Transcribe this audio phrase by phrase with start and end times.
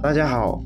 [0.00, 0.62] 大家好，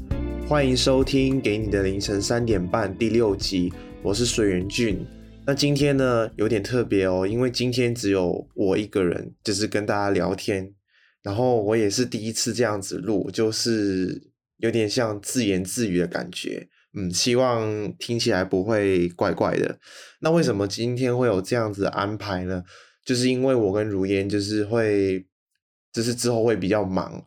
[0.46, 3.72] 欢迎收听《给你的凌晨三点半》第六集，
[4.02, 5.04] 我是水源俊。
[5.46, 10.74] 那今天呢有点特别哦，因为今天只有我一个人，就是跟大家聊天，
[11.22, 16.68] 然后我也是第一次这样子录，就是有点像自言自语的感觉。
[16.94, 19.78] 嗯，希望听起来不会怪怪的。
[20.20, 22.62] 那为什么今天会有这样子的安排呢？
[23.02, 25.24] 就是因为我跟如烟就是会，
[25.90, 27.24] 就是之后会比较忙。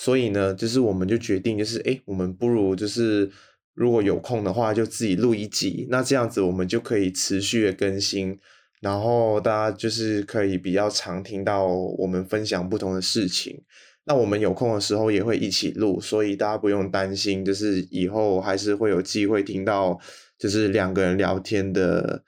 [0.00, 3.28] 所以呢，就是我们就决定，就是哎，我们不如就是
[3.74, 5.88] 如果有空的话，就自己录一集。
[5.90, 8.38] 那这样子我们就可以持续的更新，
[8.80, 13.60] 然后大家就是可以比较常听到我们分享不同的事情。
[14.04, 19.98] 那我们有空的时候也会一起录，所以大家不用担心，就是以后还是会有机会听到
[20.38, 22.22] 就是两个人聊天的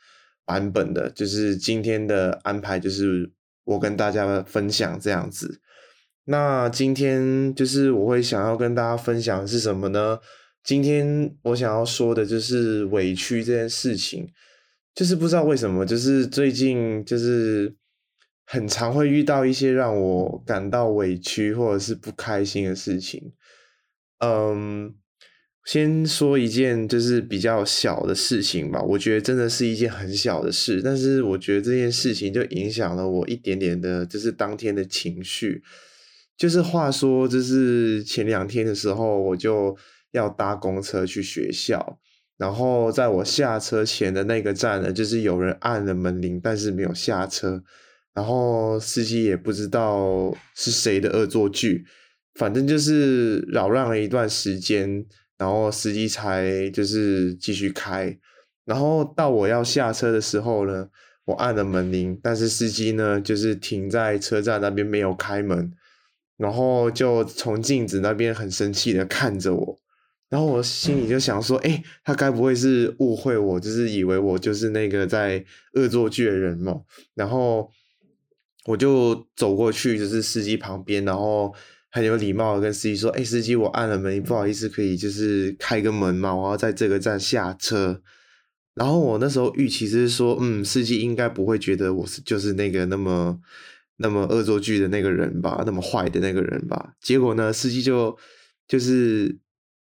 [0.44, 1.08] 版本的。
[1.10, 3.30] 就是今天的安排，就是
[3.62, 5.60] 我跟大家分享这样子。
[6.30, 10.16] 那今天就是我会想要跟大家分享的是什么呢？
[10.62, 14.28] 今天我想要说的就是委屈这件事情，
[14.94, 17.74] 就是不知道为什么，就是最近就是
[18.46, 23.32] 很常会遇到一些让我感到委屈或者是不开心的事情。
[24.20, 24.94] 嗯，
[25.64, 35.64] 先说一件就是比较小的事情吧，我觉得真的是一件很小的事，但是我觉得这件事情就影响了我一点点的，就是当天的情绪。
[36.40, 39.76] 就是话说，就是前两天的时候，我就
[40.12, 41.98] 要搭公车去学校，
[42.38, 47.62] 然后在我下车前的那个站呢，就是有人按了门铃，但是没有下车，
[48.14, 51.84] 然后司机也不知道是谁的恶作剧，
[52.36, 55.04] 反正就是扰乱了一段时间，
[55.36, 58.18] 然后司机才就是继续开，
[58.64, 60.88] 然后到我要下车的时候呢，
[61.26, 65.70] 我按了门铃，但是司机呢就是停在车站那边没有开门。
[66.40, 69.78] 然后就从镜子那边很生气的看着我，
[70.30, 76.80] 然后我心里就想说，哎，他该不会是误会我，就是以为我就是那个在恶作剧的人嘛？
[77.14, 77.70] 然后
[78.64, 81.54] 我就走过去，就是司机旁边，然后
[81.90, 86.34] 很有礼貌的跟司机说，哎，司机，我按了门，不好意思，可以就是开个门嘛？
[86.34, 88.00] 我要在这个站下车。
[88.74, 93.38] 然后我那时候预期是说，嗯，司机应该不会觉得我是就是那个那么。
[94.02, 98.16] 那么恶作剧的那个人吧，那么坏的那个人吧，结果呢，司机就
[98.66, 99.38] 就是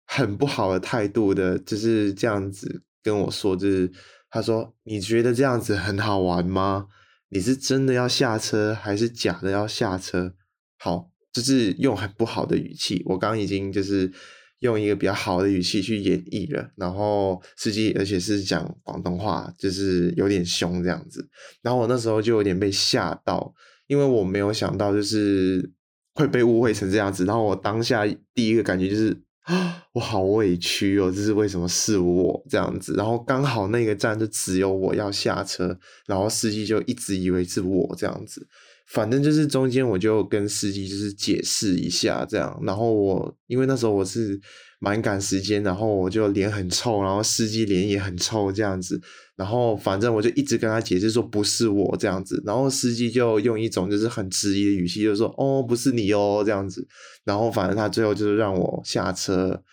[0.06, 3.91] 很不好的态度的，就是这样子跟我说，就是
[4.29, 6.85] 他说：“你觉得这样子很好玩吗？
[7.29, 10.35] 你是真的要下车，还是假的要下车？”
[10.78, 14.12] 好，就是用很不好的语气，我刚已经就是
[14.59, 21.28] 用一个比较好的语气去演绎了，然后司机而且是讲广东话，就是有点凶这样子，
[21.63, 23.56] 然后我那时候就有点被吓到。
[23.88, 25.72] 因为我没有想到，就是
[26.16, 32.94] 会被误会成这样子，然后我当下第一个感觉就是啊，我好委屈哦，这是为什么是我这样子？
[32.96, 35.78] 然后刚好那个站就只有我要下车，
[36.08, 38.48] 然后司机就一直以为是我这样子。
[38.88, 44.40] 反正就是中间我就跟司机就是解释一下这样，然后我因为那时候我是
[44.80, 49.02] 蛮赶时间，然后我就脸很臭，然后司机脸也很臭这样子，
[49.36, 56.86] 然后反正我就一直跟他解释说不是我这样子，然后司机就用一种就是很质疑的语气就说哦不是你哦这样子，
[57.24, 59.64] 然后反正他最后就是让我下车，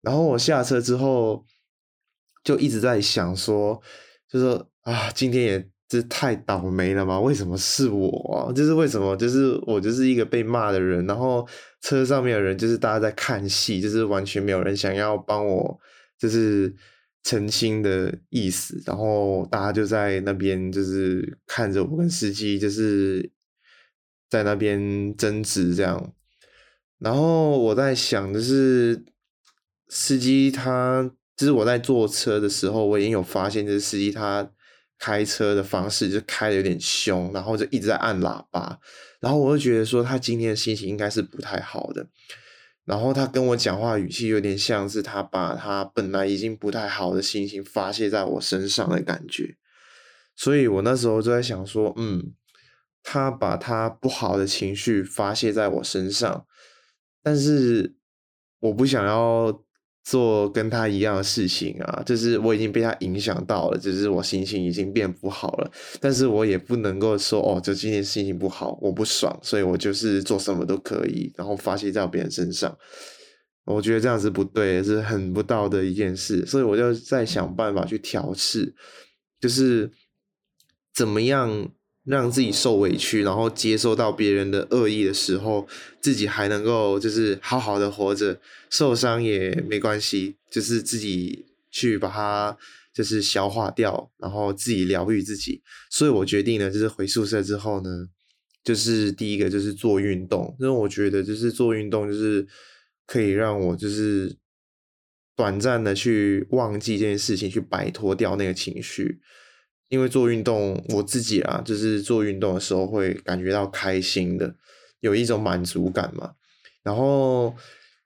[0.00, 1.44] 然后我下车之后
[2.44, 3.82] 就一直在想说，
[4.30, 5.71] 就说啊今天也。
[5.98, 7.20] 是太倒霉了吗？
[7.20, 8.52] 为什么是我？
[8.56, 9.14] 就是为什么？
[9.16, 11.46] 就是我就是一个被骂的人，然后
[11.80, 15.78] 车上面的人就是大家在看戏，就是完全没有人想要帮我，
[16.18, 16.74] 就是
[17.22, 18.82] 澄清的意思。
[18.86, 23.30] 然后大家就在那边就是看着我跟司机就是
[24.30, 26.14] 在那边争执这样。
[26.98, 29.04] 然后我在想，就是
[29.88, 34.50] 司机他，就是我在坐车的时候，我已经有发现，就是司机他。
[35.02, 38.78] 开车的方式就开的有点凶，然后就一直在按喇叭，
[39.18, 42.06] 然后我就觉得说他今天的心情应该是不太好的，
[42.84, 49.56] 然后他跟我讲话语气有点像是他把他本来已经不太好的心情发泄在我身上的感觉，
[50.36, 52.32] 所以我那时候就在想说，嗯，
[53.02, 56.46] 他把他不好的情绪发泄在我身上，
[57.24, 57.96] 但是
[58.60, 59.64] 我不想要。
[60.04, 65.70] 做跟他一样的事情啊，就是我已经被他影响到了，就是我心情已经变不好了。
[66.00, 72.76] 但是我也不能够说哦，就今天心情不好，我不爽，所以我就是做什么都可以，然后发泄在别人身上。
[73.64, 76.44] 我觉得这样是不对，是很不道德一件事。
[76.44, 78.74] 所以我就在想办法去调试，
[79.40, 79.88] 就是
[80.92, 81.70] 怎么样
[82.04, 85.68] 让自己受委屈，然后接受到别人的恶意的时候，
[86.00, 88.40] 自己还能够就是好好的活着，
[88.70, 92.56] 受伤也没关系，就是自己去把它
[92.92, 95.62] 就是消化掉，然后自己疗愈自己。
[95.90, 98.08] 所以我决定呢，就是回宿舍之后呢，
[98.64, 102.44] 就是第一个就是做运动，因为我觉得就是做运动就是
[103.06, 104.36] 可以让我就是
[105.36, 109.20] 短暂的去忘记这件事情，去摆脱掉那个情绪。
[109.92, 114.54] 因为做运动，我自己啊，就是做运动的时候会感觉到开心的，
[115.00, 116.32] 有一种满足感嘛。
[116.82, 117.54] 然后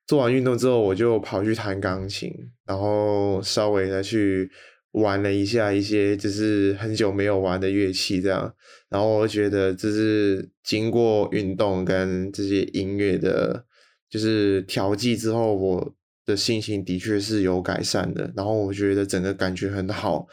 [0.05, 2.29] 做完运动之后，我就跑去弹钢琴，
[2.67, 4.51] 然后稍微的去
[4.95, 8.53] 玩了一下一些就是很久没有玩的乐器，这样。
[8.89, 13.65] 然后我觉得，就是经过运动跟这些音乐的，
[14.11, 15.95] 就是调剂之后，我
[16.25, 18.33] 的心情的确是有改善的。
[18.37, 20.27] 然后我觉得整个感觉很好。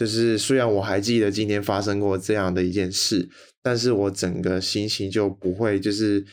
[0.00, 3.28] 就是虽然我还记得今天发生过这样的一件事，
[3.60, 6.24] 但是我整个心情就不会就是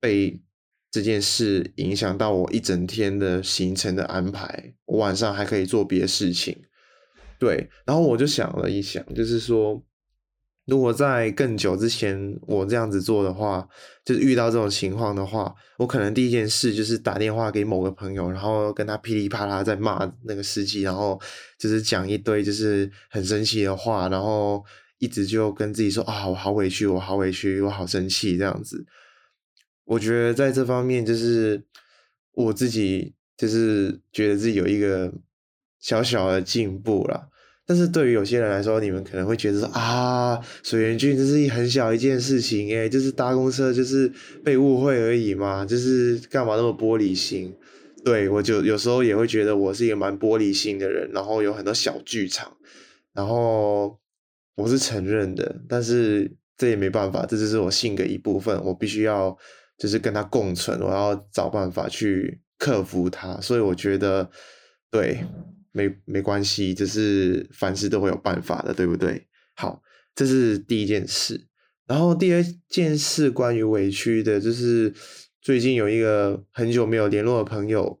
[0.00, 0.42] 被
[0.90, 4.74] 这件事影响到我一整天的行程的安排。
[4.86, 6.60] 我晚上还可以做别的事情，
[7.38, 7.70] 对。
[7.84, 9.80] 然后我就想了一想，就是说。
[10.66, 13.66] 如果在更久之前我这样子做的话，
[14.04, 21.20] 就是遇到这种情况的话，我可能第一件事就是打电话给某个朋友，然后跟他噼里啪啦在骂那个司机，然后
[21.56, 24.64] 就是讲一堆就是很生气的话，然后
[24.98, 28.84] 一直就跟自己说啊，我好委屈，我好委屈，我好生气这样子。
[29.84, 31.62] 我觉得在这方面就是
[32.32, 35.12] 我自己就是觉得自己有一个
[35.78, 37.28] 小小的进步了。
[37.66, 44.10] 但是对于有些人来说，你们可能会觉得说啊，水源郡这是一很小一件事情，诶就是搭公车就是
[44.44, 47.52] 被误会而已嘛，就是干嘛那么玻璃心？
[48.04, 52.56] 对我就有时候也会觉得我是一个蛮玻璃心的人，然后有很多小剧场，
[53.12, 53.98] 然后
[54.54, 59.36] 我是承认的，但是这也没办法，这就是我性格一部分，我必须要
[59.76, 64.30] 就是跟他共存，我要找办法去克服它，所以我觉得
[64.88, 65.18] 对。
[65.76, 69.26] 没没关系，就是凡事都会有办法的，对不对？
[69.54, 69.82] 好，
[70.14, 71.46] 这是第一件事。
[71.86, 74.94] 然后第二件事关于委屈的，就是
[75.42, 78.00] 最近有一个很久没有联络的朋友，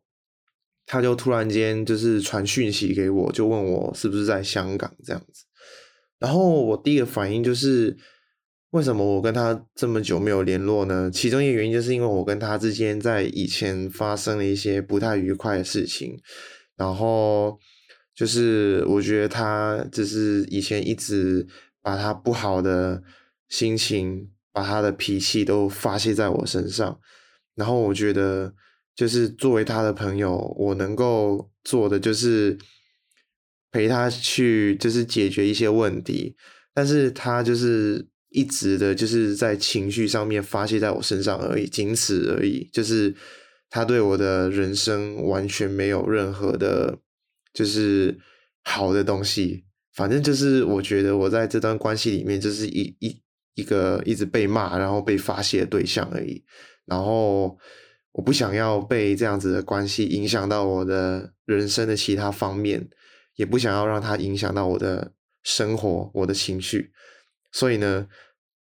[0.86, 5.44] 他就突然间就是传讯息给我，就问我是不是在香港这样子。
[6.18, 7.94] 然后我第一个反应就是，
[8.70, 11.10] 为什么我跟他这么久没有联络呢？
[11.12, 16.18] 其中一个原因就是因为我跟他之间在以前发生了一些不太愉快的事情。
[16.76, 17.58] 然后
[18.14, 21.46] 就是我觉得他就是以前一直
[21.82, 23.02] 把他不好的
[23.48, 27.00] 心情、把他的脾气都发泄在我身上。
[27.54, 28.54] 然后我觉得
[28.94, 32.58] 就是作为他的朋友，我能够做的就是
[33.70, 36.36] 陪他去，就是解决一些问题。
[36.74, 43.14] 但是他就是一直的就是在情绪上面发泄在我身上而已，仅此而已，就是。
[43.68, 46.98] 他对我的人生完全没有任何的，
[47.52, 48.18] 就是
[48.62, 49.64] 好的东西。
[49.92, 53.22] 反正就是我觉得我在这段关系里面，就是一一
[53.54, 56.44] 一个一直被骂，然后被发泄的对象而已。
[56.84, 57.58] 然后
[58.12, 62.88] 我不想要被这样子的关系影响到我的人生的其他方面，
[63.34, 66.92] 也不想要让它影响到我的生活、我的情绪。
[67.50, 68.06] 所以呢，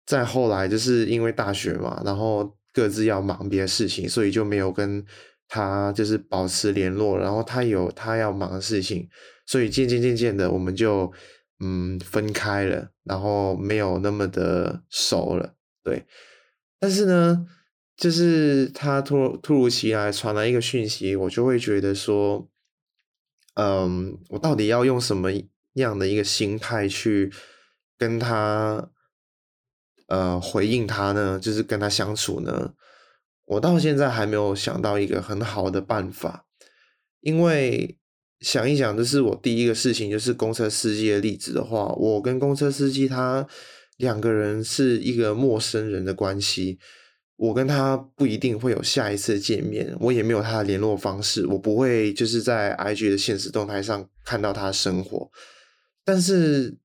[0.05, 2.55] 在后来就是因为大学嘛，然后。
[2.73, 5.05] 各自要忙别的事情，所以就没有跟
[5.47, 7.15] 他就是保持联络。
[7.17, 9.07] 然后他有他要忙的事情，
[9.45, 11.13] 所以渐渐渐渐的，我们就
[11.59, 15.53] 嗯分开了，然后没有那么的熟了。
[15.83, 16.03] 对，
[16.79, 17.45] 但是呢，
[17.95, 22.49] 就是他突突如其来传来一个讯息，我就会觉得说，
[23.53, 25.29] 嗯，我到底要用什么
[25.73, 27.31] 样的一个心态去
[27.99, 28.89] 跟他？
[30.07, 32.73] 呃，回应他呢，就是跟他相处呢，
[33.45, 36.45] 我到现在还没有想到一个很好的办法，
[37.21, 37.97] 因为
[38.41, 43.47] 想一想，这是我第一个事情，就是公车司机的例子的话，我跟公车司机他
[43.97, 46.77] 两个人是一个陌生人的关系，
[47.37, 55.31] 我跟他不一定会有下一次见面，我也没有他的联络方式，我不会就是在 IG 的现实动态上看到他生活，
[56.03, 56.77] 但是。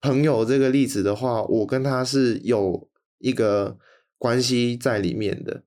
[0.00, 2.88] 朋友这个例子的话，我跟他是有
[3.18, 3.78] 一个
[4.16, 5.64] 关系在里面的。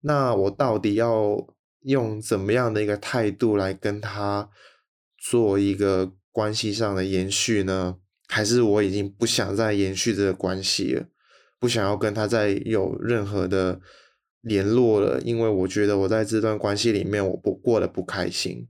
[0.00, 4.50] 那我到底要用怎么样的一个态度来跟他
[5.16, 7.96] 做一个关系上的延续呢？
[8.28, 11.06] 还是我已经不想再延续这个关系了，
[11.58, 13.80] 不想要跟他再有任何的
[14.42, 15.18] 联络了？
[15.22, 18.68] 因为我觉得我在这段关系里面我不过得不开心，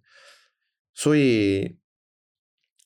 [0.94, 1.76] 所以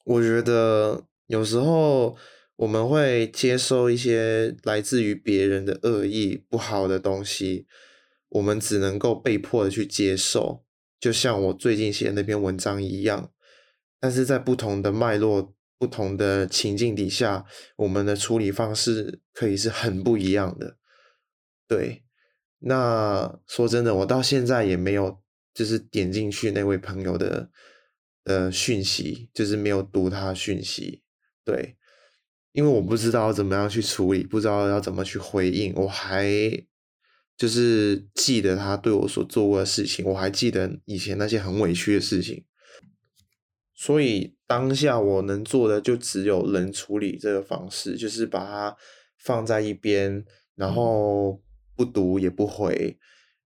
[0.06, 1.04] 我觉得。
[1.30, 2.16] 有时候
[2.56, 7.68] 我们会接收一些来自于别人的恶意、不好的东西，
[8.30, 10.64] 我们只能够被迫的去接受，
[10.98, 13.30] 就像我最近写的那篇文章一样。
[14.00, 17.44] 但是在不同的脉络、不同的情境底下，
[17.76, 20.78] 我们的处理方式可以是很不一样的。
[21.68, 22.02] 对，
[22.58, 25.22] 那说真的，我到现在也没有
[25.54, 27.50] 就是点进去那位朋友的
[28.24, 31.04] 呃讯息，就是没有读他讯息。
[31.50, 31.76] 对。
[32.52, 36.28] 因为我不知道怎么样去处理，不知道要怎么去回应，我还
[37.36, 42.44] 就是记得他对我所做过的事情，我还记得以前那些很委屈的事情，
[43.72, 48.76] 所以当下我能做的就只有冷处理这个方式，就是把它
[49.16, 50.24] 放在一边，
[50.56, 51.40] 然后
[51.76, 52.98] 不读也不回，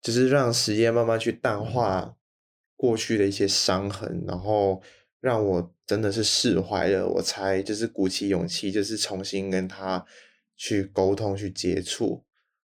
[0.02, 2.16] 就是让时间慢慢去淡化
[2.74, 4.82] 过去的一些伤痕，然后。
[5.20, 10.04] 让我真的是释怀了，我才就是鼓起勇气，就是重新跟他
[10.54, 12.22] 去沟通、去接触。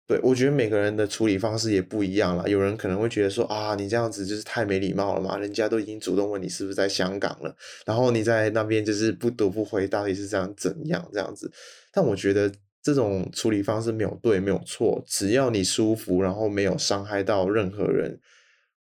[0.06, 7.54] 对我觉得每个人的处理方式也不一样了，有人可能会觉得说啊，你这样子就是太没礼貌了嘛，人家都已经主动问你是不是在香港了，
[7.88, 11.52] 然后你在那边就是不读不回，到底是这样怎样这样子？
[11.92, 12.50] 但我觉得
[12.84, 18.20] 这种处理方式没有对，没有错，只要你舒服，然后没有伤害到任何人，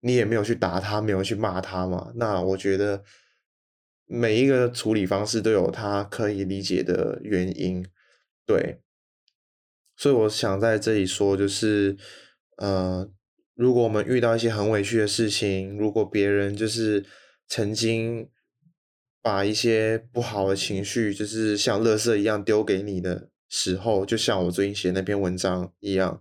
[0.03, 3.03] 你也没有去打他，没有去骂他嘛，那我觉得。
[4.13, 7.87] 每一个处理方式都有他可以理解的原因，
[8.45, 8.81] 对，
[9.95, 11.97] 所以我想在这里说，就是，
[12.57, 13.09] 呃，
[13.55, 17.07] 如果我们遇到一些很委屈的事情，如果别人就是
[17.47, 18.29] 曾经
[19.23, 26.21] 把一些不好的情绪，就是像垃圾一样丢给你的时候，就像我最近写那篇文章一样，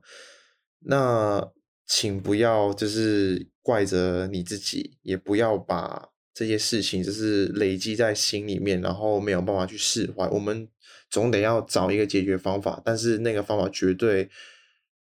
[0.81, 1.51] 那
[1.88, 6.12] 请不要就是怪责你自己，也不要把。
[6.39, 10.25] 这些事情就是累积在心里面，然后没有办法去释怀。
[10.29, 10.65] 我们
[11.10, 14.29] 总得要找一个解决方法，但是那个方法绝对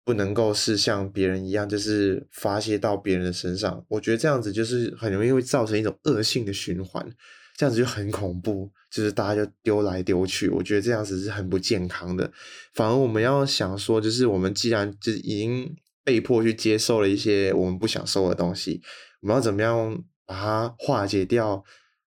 [0.03, 3.85] 不能够是像别人一样，就是发泄到别人的身上。
[3.89, 7.07] 我觉得这样子就是很容易会造成一种恶性的循环，
[7.55, 10.49] 这样子就很恐怖，就是大家就丢来丢去。
[10.49, 12.31] 我觉得这样子是很不健康的。
[12.73, 18.81] 反而我们要想说，就是我们既然就已经被迫去接受了一些我们不想受的东西，
[19.21, 20.03] 我们要怎么样？
[20.29, 21.63] 把它化解掉，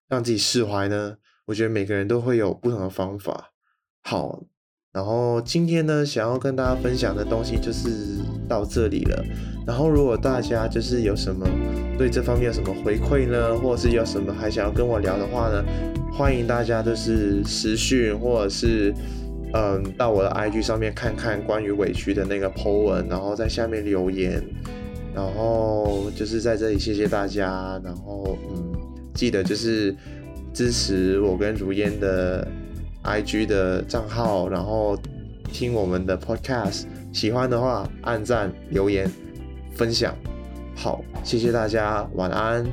[0.07, 1.17] 让自己释怀呢？
[1.47, 3.51] 我觉得每个人都会有不同的方法。
[4.01, 4.41] 好，
[4.93, 7.89] 然后今天呢，想要跟大家分享的东西就是
[8.47, 9.25] 到这里了。
[9.67, 11.45] 然后，如果大家就是有什么
[11.97, 15.61] 对这方面有什么回馈呢，或者是有什么还想要跟我聊的话呢，
[16.13, 18.93] 欢迎大家就是私讯，或者是
[19.53, 24.41] 嗯，到我的 IG 上面看看关于委屈的那个 po 文，然后在下面留言。
[25.13, 28.73] 然后就是在这里谢谢大家，然后嗯，
[29.13, 29.95] 记得就是
[30.53, 32.47] 支持我跟如烟的
[33.03, 34.97] IG 的账号，然后
[35.51, 39.11] 听我们的 Podcast，喜欢的话按赞、留言、
[39.75, 40.15] 分享，
[40.75, 42.65] 好，谢谢大家，晚安。